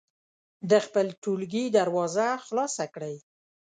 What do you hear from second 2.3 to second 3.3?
خلاصه کړئ.